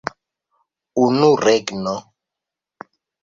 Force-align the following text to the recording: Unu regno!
Unu 1.01 1.29
regno! 1.49 1.93